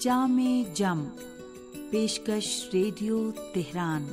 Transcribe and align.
جام 0.00 0.64
جم، 0.74 1.04
پیشکش 1.90 2.68
radio 2.72 3.30
Tehran. 3.54 4.06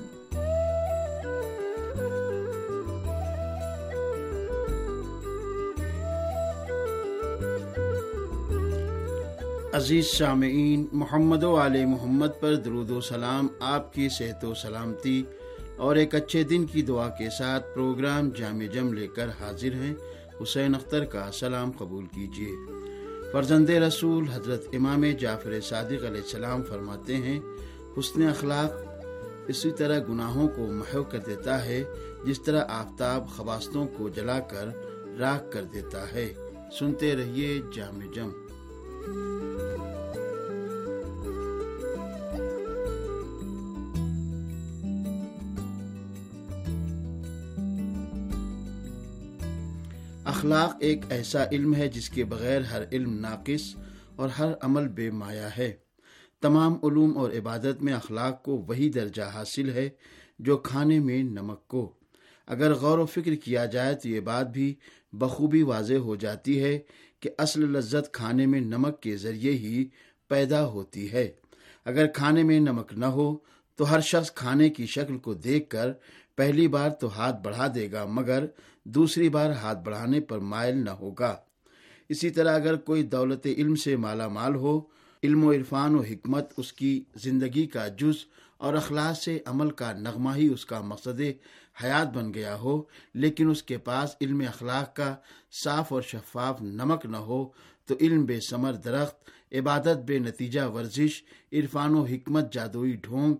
عزیز 9.74 10.08
سامعین 10.08 10.88
محمد 10.92 11.44
و 11.44 11.56
علیہ 11.56 11.86
محمد 11.86 12.28
پر 12.40 12.56
درود 12.56 12.90
و 12.90 13.02
سلام، 13.02 13.48
آپ 13.60 13.94
کی 13.94 14.10
صحت 14.10 14.46
و 14.46 14.54
سلامتی 14.54 15.24
اور 15.78 15.96
ایک 15.96 16.16
اچھے 16.16 16.44
دن 16.44 16.66
کی 16.66 16.82
دعا 16.82 17.10
کے 17.10 17.30
ساتھ 17.38 17.66
پروگرام 17.76 18.30
جامع 18.30 18.66
جم 18.66 18.94
لے 18.94 19.08
کر 19.08 19.28
حاضر 19.28 19.74
ہیں۔ 19.74 19.94
حسین 20.44 20.76
اختر 20.76 21.06
کا 21.06 21.30
سلام 21.34 21.72
قبول 21.72 22.06
کیجیے۔ 22.06 22.52
فرزند 23.32 23.70
رسول 23.70 24.28
حضرت 24.28 24.66
امام 24.74 25.04
جعفر 25.20 25.60
صادق 25.62 26.06
علیہ 26.06 26.22
السلام 26.22 26.64
فرماتے 26.64 27.16
ہیں، 27.16 27.40
حسن 27.98 28.28
اخلاق 28.28 28.72
اسی 29.48 29.72
طرح 29.72 30.00
گناہوں 30.10 30.48
کو 30.48 30.68
محو 30.72 31.04
کر 31.04 31.18
دیتا 31.18 31.66
ہے، 31.66 31.84
جس 32.26 32.42
طرح 32.42 32.64
آفتاب 32.70 33.28
خواستوں 33.28 33.88
کو 33.88 34.10
جلا 34.10 34.40
کر 34.40 34.70
راک 35.20 35.52
کر 35.52 35.64
دیتا 35.64 36.12
ہے۔ 36.12 36.34
سنتے 36.80 37.16
رہیے 37.16 37.62
جام 37.74 38.00
جم 38.14 38.30
اخلاق 50.38 50.76
ایک 50.80 51.00
ایسا 51.10 51.44
علم 51.52 51.76
ہے 51.76 51.88
جس 51.88 52.10
کے 52.10 52.26
بغیر 52.26 52.62
ہر 52.62 52.82
علم 52.92 53.20
ناقص 53.20 53.76
اور 54.16 54.30
ہر 54.30 54.52
عمل 54.62 54.88
بے 54.88 55.12
مایا 55.12 55.58
ہے۔ 55.58 55.74
تمام 56.42 56.74
علوم 56.74 57.18
اور 57.18 57.32
عبادت 57.32 57.82
میں 57.82 57.94
اخلاق 57.94 58.44
کو 58.44 58.58
وہی 58.58 58.90
درجہ 58.90 59.22
حاصل 59.22 59.70
ہے 59.70 59.90
جو 60.40 60.58
کھانے 60.58 61.00
میں 61.00 61.24
نمک 61.24 61.68
کو۔ 61.68 61.94
اگر 62.48 62.74
غور 62.74 63.00
و 63.00 63.06
فکر 63.06 63.36
کیا 63.36 63.66
جائے 63.66 63.96
تو 63.96 64.10
یہ 64.10 64.20
بات 64.20 64.50
بھی 64.50 64.76
بخوبی 65.14 65.62
واضح 65.62 65.94
ہو 65.94 66.16
جاتی 66.16 66.64
ہے 66.64 66.80
کہ 67.20 67.30
اصل 67.38 67.62
لذت 67.62 68.14
کھانے 68.14 68.46
میں 68.46 68.62
نمک 68.62 69.02
کے 69.02 69.18
ذریعے 69.18 69.54
ہی 69.54 69.86
پیدا 70.28 70.66
ہوتی 70.66 71.12
ہے۔ 71.12 71.32
اگر 71.86 72.08
کھانے 72.08 72.44
میں 72.44 72.60
نمک 72.60 72.94
نہ 72.94 73.06
ہو 73.06 73.38
تو 73.76 73.92
ہر 73.92 74.00
شخص 74.00 74.32
کھانے 74.32 74.70
کی 74.70 74.86
شکل 74.86 75.18
کو 75.18 75.34
دیکھ 75.34 75.70
کر 75.70 75.92
پہلی 76.38 76.68
بار 76.68 76.90
تو 76.90 77.08
ہاتھ 77.16 77.42
بڑھا 77.44 77.68
دے 77.76 77.92
گا، 77.92 78.06
مگر 78.06 78.46
دوسری 78.86 79.30
بار 79.30 79.52
ہاتھ 79.52 79.84
بڑھانے 79.84 80.20
پر 80.20 80.40
مائل 80.40 80.78
نہ 80.86 80.90
ہوگا۔ 80.90 81.36
اسی 82.10 82.30
طرح 82.30 82.56
اگر 82.56 82.76
کوئی 82.76 83.04
دولت 83.04 83.46
علم 83.58 83.76
سے 83.76 83.96
مالا 83.96 84.28
مال 84.28 84.56
ہو، 84.56 84.80
علم 85.24 85.44
و 85.44 85.52
عرفان 85.52 85.96
و 85.96 86.02
حکمت 86.02 86.54
اس 86.58 86.74
کی 86.74 87.04
زندگی 87.24 87.66
کا 87.68 87.88
جز 87.88 88.26
اور 88.58 88.74
اخلاق 88.74 89.18
سے 89.18 89.38
عمل 89.46 89.70
کا 89.72 89.92
نغمہ 89.94 90.36
ہی 90.36 90.48
اس 90.48 90.66
کا 90.66 90.82
مقصد 90.82 91.22
حیات 91.84 92.16
بن 92.16 92.34
گیا 92.34 92.56
ہو، 92.56 92.82
لیکن 93.14 93.50
اس 93.50 93.64
کے 93.64 93.78
پاس 93.78 94.16
علم 94.22 94.44
اخلاق 94.48 94.96
کا 94.96 95.16
صاف 95.64 95.94
اور 95.94 96.02
شفاف 96.02 96.62
نمک 96.62 97.06
نہ 97.06 97.18
ہو، 97.18 97.46
تو 97.86 97.96
علم 98.02 98.26
بے 98.26 98.40
ثمر 98.50 98.74
درخت، 98.74 99.30
عبادت 99.54 99.98
بے 100.06 100.20
نتیجہ 100.20 100.62
ورزش، 100.74 101.22
عرفان 101.54 101.96
و 101.96 102.04
حکمت 102.04 102.54
جادوئی 102.54 102.96
ڈھونگ 103.02 103.36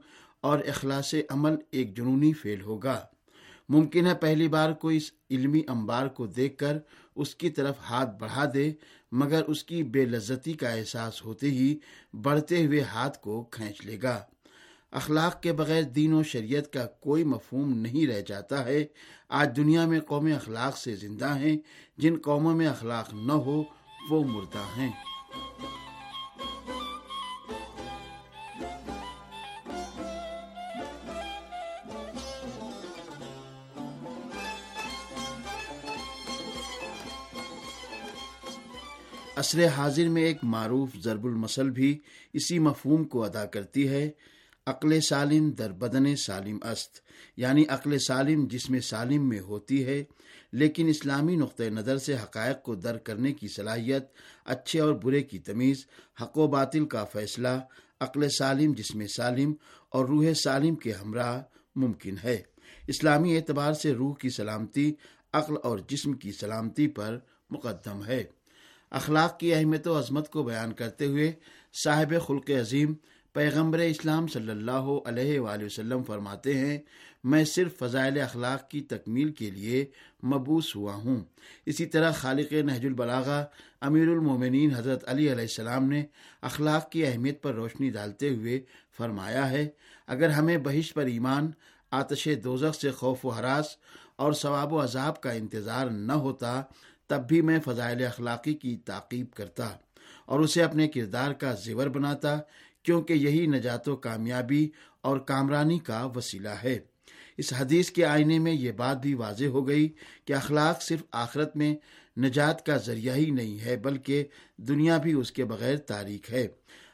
اور 0.48 0.60
اخلاص 0.60 1.14
عمل 1.30 1.56
ایک 1.72 1.98
جنونی 1.98 2.34
فیل 2.34 2.62
ہوگا۔ 2.62 3.00
ممکن 3.70 4.08
ہے 4.08 4.14
پہلی 4.16 4.48
بار 4.48 4.72
کوئی 4.72 4.98
اس 4.98 5.12
علمی 5.32 5.62
انبار 5.68 6.08
کو 6.08 6.26
دیکھ 6.28 6.58
کر 6.58 6.78
اس 7.16 7.36
کی 7.36 7.50
طرف 7.50 7.76
ہاتھ 7.90 8.10
بڑھا 8.20 8.46
دے، 8.54 8.72
مگر 9.12 9.42
اس 9.48 9.64
کی 9.64 9.84
بے 9.84 10.06
لذتی 10.06 10.54
کا 10.54 10.70
احساس 10.70 11.26
ہوتے 11.26 11.48
ہی 11.50 11.78
بڑھتے 12.14 12.66
ہوئے 12.66 12.82
ہاتھ 12.82 13.18
کو 13.20 13.44
کھینچ 13.44 13.86
لے 13.86 13.98
گا۔ 14.04 14.18
اخلاق 14.92 15.42
کے 15.42 15.54
بغیر 15.54 15.84
دین 15.84 16.14
و 16.14 16.24
شریعت 16.24 16.74
کا 16.74 16.86
کوئی 16.86 17.24
مفہوم 17.24 17.78
نہیں 17.78 18.08
رہ 18.08 18.22
جاتا 18.22 18.66
ہے۔ 18.66 18.86
آج 19.30 19.56
دنیا 19.58 19.86
میں 19.86 20.00
قوم 20.00 20.26
اخلاق 20.26 20.78
سے 20.78 20.96
زندہ 20.96 21.38
ہیں، 21.38 21.58
جن 21.98 22.16
قوموں 22.24 22.56
میں 22.56 22.68
اخلاق 22.68 23.14
نہ 23.14 23.38
ہو 23.46 23.64
وہ 24.10 24.24
مردہ 24.24 24.66
ہیں۔ 24.78 24.92
عصر 39.38 39.68
حاضر 39.68 40.08
میں 40.08 40.24
ایک 40.24 40.38
معروف 40.44 40.90
ضرب 41.04 41.26
المسل 41.26 41.70
بھی 41.70 42.00
اسی 42.34 42.60
مفہوم 42.60 43.04
کو 43.04 43.24
ادا 43.24 43.46
کرتی 43.46 43.88
ہے، 43.90 44.10
عقل 44.66 45.00
سالم 45.02 45.50
در 45.50 45.72
بدن 45.72 46.16
سالم 46.16 46.58
است 46.62 47.02
یعنی 47.38 47.66
عقل 47.70 47.98
سالم 47.98 48.48
جس 48.48 48.70
میں 48.70 48.80
سالم 48.80 49.30
میں 49.30 49.40
ہوتی 49.40 49.86
ہے، 49.86 50.04
لیکن 50.52 50.88
اسلامی 50.88 51.36
نقطۂ 51.36 51.64
نظر 51.64 51.98
سے 51.98 52.16
حقائق 52.16 52.62
کو 52.62 52.76
در 52.76 52.98
کرنے 52.98 53.34
کی 53.34 53.48
صلاحیت، 53.48 54.04
اچھے 54.46 54.80
اور 54.80 54.94
برے 54.94 55.22
کی 55.24 55.40
تمیز، 55.40 55.86
حق 56.22 56.38
و 56.38 56.48
باطل 56.48 56.86
کا 56.86 57.04
فیصلہ، 57.04 57.60
عقل 58.00 58.30
سالم 58.30 58.74
جس 58.74 58.96
میں 58.96 59.08
سالم 59.08 59.54
اور 59.90 60.06
روح 60.06 60.34
سالم 60.34 60.76
کے 60.76 60.92
ہمراہ 60.92 61.42
ممکن 61.76 62.16
ہے۔ 62.24 62.42
اسلامی 62.88 63.36
اعتبار 63.36 63.74
سے 63.74 63.94
روح 63.94 64.16
کی 64.16 64.30
سلامتی، 64.30 64.94
عقل 65.34 65.54
اور 65.64 65.80
جسم 65.88 66.14
کی 66.14 66.32
سلامتی 66.32 66.88
پر 66.88 67.20
مقدم 67.50 68.06
ہے۔ 68.06 68.24
اخلاق 68.92 69.40
کی 69.40 69.54
اہمیت 69.54 69.88
و 69.88 69.98
عظمت 70.00 70.30
کو 70.30 70.44
بیان 70.44 70.74
کرتے 70.74 71.06
ہوئے 71.06 71.32
صاحب 71.84 72.14
خلق 72.28 72.50
عظیم 72.60 72.94
پیغمبر 73.36 73.80
اسلام 73.80 74.28
صلی 74.28 74.50
اللہ 74.50 74.88
علیہ 75.06 75.40
وآلہ 75.40 75.66
وسلم 75.66 76.04
فرماتے 76.04 76.54
ہیں، 76.58 76.78
میں 77.24 77.44
صرف 77.46 77.78
فضائل 77.80 78.20
اخلاق 78.22 78.70
کی 78.70 78.82
تکمیل 78.82 79.32
کے 79.32 79.50
لیے 79.52 79.86
مبوس 80.24 80.76
ہوا 80.76 80.94
ہوں۔ 80.94 81.20
اسی 81.66 81.86
طرح 81.86 82.12
خالق 82.12 82.54
نہج 82.54 82.86
البلاغا 82.86 83.44
امیر 83.82 84.08
المومنین 84.08 84.74
حضرت 84.76 85.04
علی 85.08 85.32
علیہ 85.32 85.48
السلام 85.52 85.90
نے 85.90 86.04
اخلاق 86.42 86.90
کی 86.92 87.06
اہمیت 87.06 87.42
پر 87.44 87.54
روشنی 87.54 87.90
ڈالتے 87.90 88.30
ہوئے 88.30 88.60
فرمایا 88.98 89.50
ہے، 89.50 89.68
اگر 90.08 90.30
ہمیں 90.30 90.58
بہش 90.58 90.94
پر 90.94 91.06
ایمان، 91.06 91.52
آتش 91.92 92.28
دوزخ 92.44 92.76
سے 92.76 92.92
خوف 92.92 93.26
و 93.26 93.30
حراس 93.30 93.76
اور 94.16 94.34
ثواب 94.34 94.74
و 94.74 94.82
عذاب 94.84 95.22
کا 95.22 95.32
انتظار 95.32 95.88
نہ 95.88 96.14
ہوتا 96.14 96.62
تب 97.08 97.28
بھی 97.28 97.42
میں 97.42 97.60
فضائل 97.66 98.06
اخلاقی 98.06 98.54
کی 98.54 98.78
تعقیب 98.78 99.34
کرتا 99.34 99.70
اور 100.26 100.40
اسے 100.40 100.64
اپنے 100.64 100.88
کردار 100.88 101.32
کا 101.32 101.54
زیور 101.54 101.88
بناتا، 101.88 102.38
کیونکہ 102.84 103.14
یہی 103.14 103.48
نجات 103.48 103.90
و 103.90 103.96
کامیابی 103.96 104.70
اور 105.02 105.18
کامرانی 105.18 105.80
کا 105.80 106.06
وسیلہ 106.16 106.56
ہے۔ 106.64 106.80
اس 107.38 107.54
حدیث 107.54 107.92
کے 107.92 108.06
آئینے 108.06 108.40
میں 108.40 108.54
یہ 108.54 108.72
بات 108.72 109.02
بھی 109.02 109.14
واضح 109.14 109.46
ہو 109.46 109.68
گئی 109.68 109.90
کہ 110.26 110.34
اخلاق 110.34 110.82
صرف 110.82 111.04
آخرت 111.12 111.58
میں 111.58 111.76
نجات 112.20 112.66
کا 112.66 112.78
ذریعہ 112.78 113.16
ہی 113.16 113.30
نہیں 113.30 113.60
ہے، 113.60 113.76
بلکہ 113.76 114.24
دنیا 114.58 114.98
بھی 114.98 115.14
اس 115.14 115.32
کے 115.32 115.46
بغیر 115.46 115.78
تاریخ 115.78 116.32
ہے۔ 116.32 116.48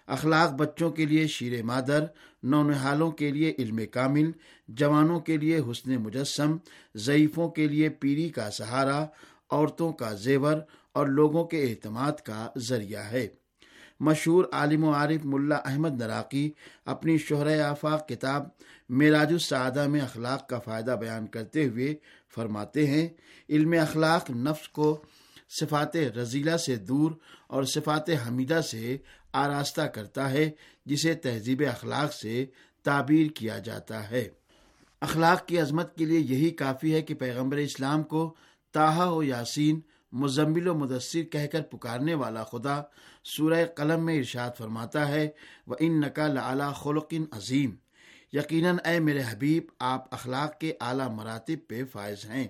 اخلاق 0.07 0.51
بچوں 0.51 0.91
کے 0.91 1.06
لیے 1.06 1.28
شیر 1.28 1.63
مادر 1.63 2.06
نونحالوں 2.44 3.12
کے 3.12 3.31
لیے 3.31 3.53
علم 3.59 3.80
کامل، 3.91 4.31
جوانوں 4.68 5.19
کے 5.19 5.38
لیے 5.38 5.59
حسن 5.72 5.95
مجسم، 5.95 6.57
ضعیفوں 6.95 7.50
کے 7.50 7.68
لیے 7.68 7.90
پیری 7.90 8.30
کا 8.30 8.51
سہارا 8.51 9.06
عورتوں 9.53 9.91
کا 9.94 10.14
زیور 10.14 10.58
اور 10.94 11.08
لوگوں 11.08 11.44
کے 11.44 11.62
اعتماد 11.64 12.22
کا 12.24 12.47
ذریعہ 12.58 13.03
ہے۔ 13.12 13.28
مشہور 14.00 14.46
عالم 14.52 14.84
و 14.84 14.91
عارف 14.94 15.25
ملا 15.25 15.56
احمد 15.56 16.02
نراقی 16.02 16.52
اپنی 16.86 17.18
شہر 17.18 17.62
آفاق 17.62 18.08
کتاب 18.09 18.44
میراج 18.90 19.31
السعادہ 19.31 19.88
میں 19.88 20.02
اخلاق 20.02 20.47
کا 20.50 20.59
فائدہ 20.59 20.96
بیان 21.00 21.28
کرتے 21.28 21.66
ہوئے 21.66 21.96
فرماتے 22.36 22.88
ہیں، 22.88 23.08
علم 23.50 23.74
اخلاق 23.81 24.30
نفس 24.30 24.69
کو 24.69 25.03
صفات 25.59 25.96
رضیلہ 25.96 26.58
سے 26.58 26.75
دور 26.75 27.12
اور 27.47 27.63
صفات 27.63 28.09
حمیدہ 28.09 28.62
سے 28.72 28.97
آراستہ 29.34 29.81
کرتا 29.81 30.31
ہے، 30.31 30.50
جسے 30.86 31.13
تہذیب 31.13 31.63
اخلاق 31.72 32.13
سے 32.13 32.45
تعبیر 32.83 33.27
کیا 33.27 33.57
جاتا 33.57 34.10
ہے۔ 34.12 34.27
اخلاق 35.01 35.48
کی 35.48 35.60
عظمت 35.60 35.95
کے 35.98 36.06
لیے 36.06 36.19
یہی 36.19 36.50
کافی 36.50 36.94
ہے 36.94 37.01
کہ 37.01 37.13
پیغمبر 37.13 37.57
اسلام 37.57 38.04
کو 38.04 38.36
تاہا 38.74 39.10
و 39.10 39.24
یاسین 39.24 39.80
مزمل 40.12 40.68
و 40.68 40.74
مدثر 40.74 41.24
کہہ 41.24 41.48
کر 41.52 41.62
پکارنے 41.62 42.14
والا 42.14 42.44
خدا 42.44 42.81
سورہ 43.24 43.66
قلم 43.66 44.06
میں 44.06 44.18
ارشاد 44.18 44.52
فرماتا 44.58 45.08
ہے 45.08 45.30
وہ 45.68 45.75
ان 45.80 46.00
نقل 46.00 46.38
اعلیٰ 46.38 46.74
خلقن 46.74 47.24
عظیم 47.31 47.75
یقیناً 48.34 48.78
اے 48.86 49.00
میرے 49.00 49.22
حبیب، 49.30 49.64
آپ 49.80 50.14
اخلاق 50.14 50.60
کے 50.60 50.74
اعلیٰ 50.81 51.10
مراتب 51.10 51.68
پہ 51.68 51.86
فائز 51.92 52.25
ہیں۔ 52.25 52.48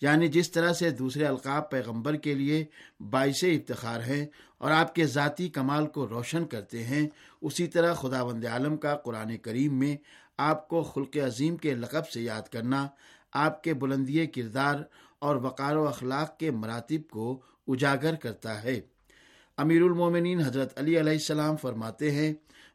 یعنی 0.00 0.28
جس 0.28 0.50
طرح 0.50 0.72
سے 0.72 0.90
دوسرے 0.90 1.26
القاب 1.26 1.70
پیغمبر 1.70 2.16
کے 2.16 2.34
لیے 2.34 2.64
باعث 3.00 3.44
افتخار 3.44 4.00
ہیں 4.00 4.26
اور 4.58 4.70
آپ 4.70 4.94
کے 4.94 5.06
ذاتی 5.06 5.48
کمال 5.48 5.86
کو 5.86 6.08
روشن 6.08 6.44
کرتے 6.44 6.84
ہیں، 6.84 7.08
اسی 7.42 7.66
طرح 7.66 7.94
خدا 7.94 8.22
وند 8.22 8.44
عالم 8.44 8.76
کا 8.76 8.96
قرآن 8.96 9.36
کریم 9.36 9.78
میں 9.78 9.96
آپ 10.38 10.68
کو 10.68 10.82
خلق 10.82 11.16
عظیم 11.16 11.56
کے 11.56 11.74
لقب 11.74 12.08
سے 12.08 12.22
یاد 12.22 12.52
کرنا، 12.52 12.86
آپ 13.32 13.62
کے 13.62 13.74
بلندی 13.74 14.26
کردار 14.26 14.74
اور 15.24 15.36
وقار 15.36 15.76
و 15.76 15.88
اخلاق 15.88 16.38
کے 16.38 16.50
مراتب 16.50 17.10
کو 17.10 17.40
اجاگر 17.68 18.14
کرتا 18.14 18.62
ہے۔ 18.62 18.80
امیر 19.56 19.82
المومنین 19.82 20.40
حضرت 20.40 20.78
علی 20.78 21.00
علیہ 21.00 21.12
السلام 21.12 21.56
فرماتے 21.56 22.10
ہیں، 22.10 22.32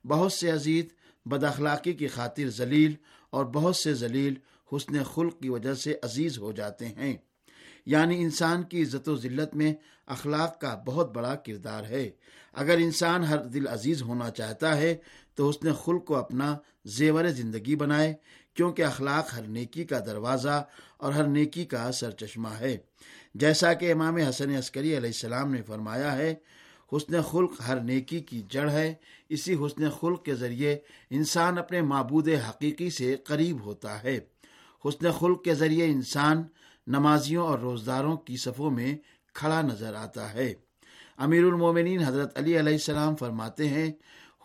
بہت 0.08 0.34
سے 0.34 0.52
عزیز 0.52 0.86
بد 1.26 1.44
اخلاقی 1.44 1.94
کی 1.94 2.08
خاطر 2.08 2.50
ذلیل 2.50 2.96
اور 3.30 3.46
بہت 3.46 3.76
سے 3.76 3.94
ذلیل 3.94 4.36
حسن 4.74 5.04
خلق 5.04 5.40
کی 5.40 5.50
وجہ 5.50 5.74
سے 5.74 5.96
عزیز 6.04 6.40
ہو 6.40 6.52
جاتے 6.52 6.88
ہیں۔ 6.88 7.18
یعنی 7.86 8.22
انسان 8.22 8.64
کی 8.64 8.82
عزت 8.82 9.10
و 9.10 9.16
ذلت 9.16 9.56
میں 9.56 9.74
اخلاق 10.08 10.62
کا 10.62 10.82
بہت 10.86 11.16
بڑا 11.16 11.36
کردار 11.36 11.84
ہے۔ 11.84 12.10
اگر 12.54 12.78
انسان 12.78 13.24
ہر 13.24 13.38
دل 13.38 13.68
عزیز 13.68 14.02
ہونا 14.02 14.30
چاہتا 14.30 14.78
ہے 14.78 14.96
تو 15.40 15.50
اس 15.50 15.64
نے 15.64 15.72
خلق 15.86 16.06
کو 16.06 16.16
اپنا 16.16 16.58
زیور 16.86 17.26
زندگی 17.26 17.76
بنائے، 17.76 18.14
کیونکہ 18.54 18.82
اخلاق 18.82 19.34
ہر 19.34 19.42
نیکی 19.42 19.84
کا 19.84 20.00
دروازہ 20.00 20.66
اور 20.98 21.14
ہر 21.14 21.24
نیکی 21.24 21.66
کا 21.66 21.92
سر 21.92 22.12
چشمہ 22.12 22.50
ہے۔ 22.60 22.78
جیسا 23.36 23.74
کہ 23.74 23.92
امام 23.92 24.16
حسن 24.16 24.56
عسکری 24.56 24.98
علیہ 24.98 25.10
السلام 25.10 25.54
نے 25.54 25.62
فرمایا 25.62 26.18
ہے، 26.18 26.36
حسن 26.96 27.22
خلق 27.22 27.52
ہر 27.68 27.80
نیکی 27.80 28.20
کی 28.20 28.42
جڑ 28.50 28.70
ہے، 28.70 28.94
اسی 29.30 29.54
حسن 29.54 29.90
خلق 29.90 30.26
کے 30.26 30.36
ذریعے 30.36 30.78
انسان 31.10 31.58
اپنے 31.58 31.82
معبود 31.82 32.30
حقیقی 32.50 32.90
سے 32.90 33.16
قریب 33.16 33.62
ہوتا 33.62 34.04
ہے۔ 34.04 34.20
حسن 34.86 35.12
خلق 35.12 35.44
کے 35.44 35.54
ذریعے 35.54 35.86
انسان 35.86 36.44
نمازیوں 36.88 37.48
اور 37.48 37.60
روزداروں 37.60 38.18
کی 38.18 38.38
صفوں 38.38 38.72
میں 38.72 38.98
کھڑا 39.34 39.62
نظر 39.62 39.94
آتا 39.94 40.34
ہے۔ 40.34 40.54
امیر 41.18 41.44
المومنین 41.44 42.04
حضرت 42.04 42.38
علی 42.38 42.60
علیہ 42.60 42.74
السلام 42.74 43.16
فرماتے 43.16 43.70
ہیں 43.70 43.92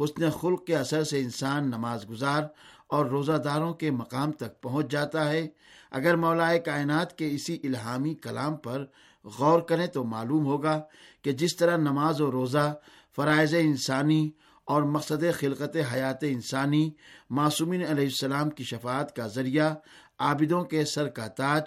حسن 0.00 0.30
خلق 0.30 0.66
کے 0.66 0.76
اثر 0.76 1.04
سے 1.04 1.20
انسان 1.20 1.66
نماز 1.66 2.10
گزار 2.10 2.42
اور 2.86 3.06
روزہ 3.06 3.32
داروں 3.32 3.74
کے 3.74 3.90
مقام 3.90 4.32
تک 4.32 4.60
پہنچ 4.60 4.90
جاتا 4.90 5.30
ہے۔ 5.30 5.48
اگر 5.90 6.16
مولائے 6.16 6.58
کائنات 6.58 7.18
کے 7.18 7.30
اسی 7.30 7.58
الہامی 7.64 8.14
کلام 8.14 8.56
پر 8.56 8.84
غور 9.24 9.60
کریں 9.60 9.86
تو 9.86 10.04
معلوم 10.04 10.46
ہوگا 10.46 10.80
کہ 11.22 11.32
جس 11.32 11.56
طرح 11.56 11.76
نماز 11.76 12.20
و 12.20 12.32
روزہ 12.32 12.74
فرائض 13.16 13.54
انسانی 13.54 14.30
اور 14.64 14.82
مقصد 14.82 15.24
خلقت 15.34 15.76
حیات 15.92 16.22
انسانی 16.22 16.90
معصومین 17.30 17.80
علیہ 17.80 18.04
السلام 18.04 18.50
کی 18.50 18.64
شفاعت 18.64 19.16
کا 19.16 19.26
ذریعہ 19.26 19.74
عابدوں 20.18 20.64
کے 20.64 20.84
سر 20.84 21.08
کا 21.08 21.26
تاج، 21.28 21.62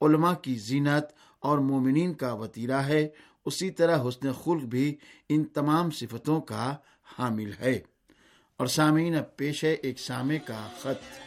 علماء 0.00 0.34
کی 0.34 0.54
زینت 0.54 1.04
اور 1.40 1.58
مومنین 1.58 2.14
کا 2.14 2.32
وطیرہ 2.32 2.80
ہے، 2.82 3.08
اسی 3.44 3.70
طرح 3.70 4.08
حسن 4.08 4.32
خلق 4.32 4.62
بھی 4.62 4.96
ان 5.28 5.44
تمام 5.44 5.90
صفتوں 5.90 6.40
کا 6.40 6.76
حامل 7.18 7.52
ہے۔ 7.60 7.80
اور 8.56 8.66
سامعین، 8.66 9.16
اب 9.16 9.36
پیش 9.36 9.64
ہے 9.64 9.72
ایک 9.72 10.00
سامع 10.00 10.34
کا 10.46 10.68
خط۔ 10.80 11.20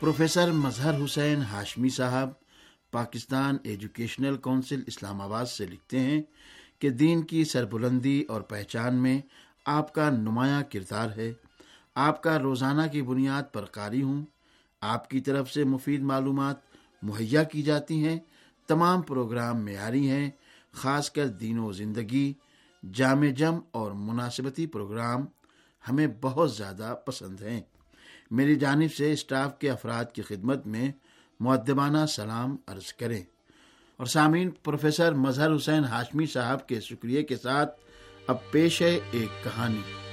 پروفیسر 0.00 0.50
مظہر 0.50 1.04
حسین 1.04 1.42
ہاشمی 1.42 1.88
صاحب 1.88 2.30
پاکستان 2.90 3.56
ایجوکیشنل 3.64 4.36
کونسل 4.36 4.82
اسلام 4.86 5.20
آباد 5.20 5.46
سے 5.46 5.66
لکھتے 5.66 6.00
ہیں 6.00 6.22
کہ 6.78 6.90
دین 6.90 7.22
کی 7.22 7.44
سربلندی 7.44 8.22
اور 8.28 8.40
پہچان 8.40 8.94
میں 8.94 9.20
آپ 9.66 9.94
کا 9.94 10.10
نمایاں 10.10 10.62
کردار 10.62 11.08
ہے۔ 11.16 11.32
آپ 12.00 12.22
کا 12.22 12.38
روزانہ 12.38 12.82
کی 12.92 13.02
بنیاد 13.02 13.42
پر 13.52 13.64
قاری 13.64 14.02
ہوں۔ 14.02 14.24
آپ 14.80 15.10
کی 15.10 15.20
طرف 15.20 15.52
سے 15.52 15.64
مفید 15.64 16.02
معلومات 16.02 16.56
مہیا 17.02 17.42
کی 17.42 17.62
جاتی 17.62 18.08
ہیں۔ 18.08 18.18
تمام 18.68 19.02
پروگرام 19.02 19.64
معیاری 19.64 20.10
ہیں، 20.10 20.30
خاص 20.72 21.10
کر 21.10 21.26
دین 21.26 21.58
و 21.58 21.72
زندگی، 21.72 22.32
جامع 22.92 23.26
جم 23.26 23.58
اور 23.70 23.92
مناسبتی 23.92 24.66
پروگرام 24.66 25.20
ہمیں 25.88 26.06
بہت 26.20 26.56
زیادہ 26.56 26.94
پسند 27.06 27.42
ہیں۔ 27.42 27.60
میری 28.30 28.54
جانب 28.54 28.94
سے 28.94 29.12
اسٹاف 29.12 29.58
کے 29.58 29.70
افراد 29.70 30.04
کی 30.12 30.22
خدمت 30.22 30.66
میں 30.66 30.92
معدبانہ 31.40 32.06
سلام 32.08 32.56
عرض 32.66 32.92
کریں۔ 32.92 33.22
اور 33.96 34.06
سامعین، 34.06 34.50
پروفیسر 34.50 35.12
مظہر 35.12 35.56
حسین 35.56 35.84
ہاشمی 35.84 36.26
صاحب 36.26 36.68
کے 36.68 36.80
شکریہ 36.80 37.22
کے 37.22 37.36
ساتھ 37.36 37.80
اب 38.26 38.36
پیش 38.50 38.82
ہے 38.82 39.00
ایک 39.10 39.44
کہانی۔ 39.44 40.07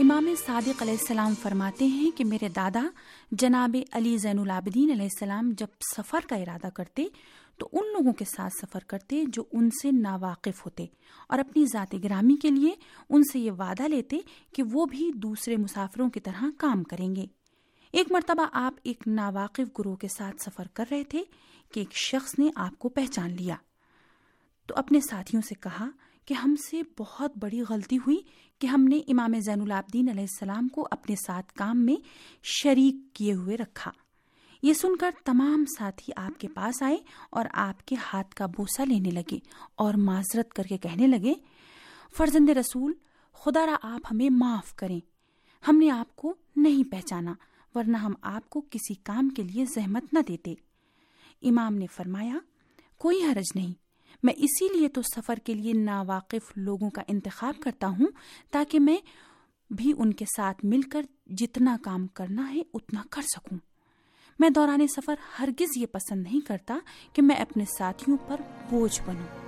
امام 0.00 0.28
صادق 0.46 0.82
علیہ 0.82 0.92
السلام 0.92 1.34
فرماتے 1.42 1.86
ہیں 1.86 2.10
کہ 2.18 2.24
میرے 2.24 2.48
دادا 2.48 2.86
جناب 3.32 3.76
علی 3.92 4.16
زین 4.16 4.38
العابدین 4.38 4.90
علیہ 4.90 5.02
السلام 5.02 5.52
جب 5.58 5.66
سفر 5.96 6.18
کا 6.28 6.36
ارادہ 6.36 6.66
کرتے 6.66 7.04
تو 7.58 7.68
ان 7.72 7.92
لوگوں 7.92 8.12
کے 8.12 8.24
ساتھ 8.24 8.52
سفر 8.62 8.78
کرتے 8.86 9.24
جو 9.28 9.44
ان 9.52 9.70
سے 9.70 9.90
ناواقف 9.90 10.66
ہوتے 10.66 10.86
اور 11.28 11.38
اپنی 11.38 11.64
ذات 11.72 11.94
گرامی 12.04 12.36
کے 12.36 12.50
لیے 12.50 12.70
ان 13.10 13.22
سے 13.32 13.38
یہ 13.38 13.50
وعدہ 13.50 13.82
لیتے 13.82 14.18
کہ 14.52 14.62
وہ 14.72 14.86
بھی 14.86 15.10
دوسرے 15.14 15.56
مسافروں 15.56 16.10
کی 16.10 16.20
طرح 16.20 16.44
کام 16.58 16.82
کریں 16.82 17.16
گے۔ 17.16 17.26
ایک 17.92 18.12
مرتبہ 18.12 18.46
آپ 18.52 18.74
ایک 18.82 19.08
ناواقف 19.08 19.78
گروہ 19.78 19.96
کے 19.96 20.08
ساتھ 20.08 20.36
سفر 20.42 20.68
کر 20.72 20.84
رہے 20.90 21.04
تھے 21.04 21.24
کہ 21.74 21.80
ایک 21.80 21.96
شخص 21.96 22.38
نے 22.38 22.48
آپ 22.54 22.78
کو 22.78 22.88
پہچان 22.88 23.30
لیا۔ 23.30 23.56
تو 24.66 24.74
اپنے 24.76 25.00
ساتھیوں 25.10 25.42
سے 25.48 25.54
کہا 25.54 25.86
کہ 26.28 26.34
ہم 26.34 26.54
سے 26.70 26.82
بہت 26.98 27.32
بڑی 27.36 27.60
غلطی 27.68 27.96
ہوئی 27.96 28.16
کہ 28.58 28.66
ہم 28.66 28.84
نے 28.84 28.98
امام 28.98 29.40
زین 29.40 29.60
العابدین 29.60 30.08
علیہ 30.08 30.20
السلام 30.20 30.68
کو 30.68 30.88
اپنے 30.90 31.16
ساتھ 31.16 31.52
کام 31.52 31.84
میں 31.84 31.96
شریک 32.42 33.14
کیے 33.14 33.34
ہوئے 33.34 33.56
رکھا۔ 33.56 33.90
یہ 34.62 34.72
سن 34.72 34.96
کر 34.96 35.10
تمام 35.24 35.64
ساتھی 35.78 36.12
آپ 36.16 36.40
کے 36.40 36.48
پاس 36.48 36.82
آئے 36.82 36.96
اور 37.30 37.44
آپ 37.52 37.86
کے 37.86 37.96
ہاتھ 38.12 38.34
کا 38.34 38.46
بوسا 38.46 38.84
لینے 38.84 39.10
لگے 39.10 39.38
اور 39.74 39.94
معذرت 39.94 40.52
کر 40.52 40.62
کے 40.62 40.78
کہنے 40.78 41.06
لگے، 41.06 41.34
فرزند 42.16 42.48
رسول، 42.48 42.92
خدا 43.32 43.66
را 43.66 43.76
آپ 43.82 44.00
ہمیں 44.10 44.30
معاف 44.30 44.74
کریں۔ 44.74 45.00
ہم 45.68 45.76
نے 45.76 45.90
آپ 45.90 46.16
کو 46.16 46.34
نہیں 46.56 46.90
پہچانا، 46.90 47.34
ورنہ 47.74 47.96
ہم 47.96 48.14
آپ 48.22 48.50
کو 48.50 48.60
کسی 48.60 48.94
کام 48.94 49.28
کے 49.28 49.42
لیے 49.42 49.64
زحمت 49.64 50.14
نہ 50.14 50.18
دیتے۔ 50.28 50.54
امام 51.42 51.74
نے 51.74 51.86
فرمایا، 51.86 52.34
کوئی 52.98 53.24
حرج 53.24 53.46
نہیں۔ 53.54 53.87
میں 54.22 54.34
اسی 54.36 54.78
لیے 54.78 54.88
تو 54.88 55.02
سفر 55.02 55.38
کے 55.44 55.54
لیے 55.54 55.72
ناواقف 55.72 56.52
لوگوں 56.56 56.90
کا 56.90 57.02
انتخاب 57.08 57.54
کرتا 57.62 57.86
ہوں 57.88 58.06
تاکہ 58.50 58.80
میں 58.80 58.96
بھی 59.70 59.92
ان 59.98 60.12
کے 60.12 60.24
ساتھ 60.36 60.64
مل 60.64 60.82
کر 60.82 61.02
جتنا 61.26 61.76
کام 61.82 62.06
کرنا 62.06 62.54
ہے 62.54 62.62
اتنا 62.74 63.02
کر 63.10 63.22
سکوں۔ 63.22 63.58
میں 64.38 64.50
دوران 64.50 64.86
سفر 64.86 65.14
ہرگز 65.38 65.76
یہ 65.76 65.86
پسند 65.86 66.22
نہیں 66.22 66.40
کرتا 66.46 66.78
کہ 67.12 67.22
میں 67.22 67.36
اپنے 67.36 67.64
ساتھیوں 67.78 68.16
پر 68.26 68.40
بوجھ 68.70 69.00
بنوں۔ 69.06 69.47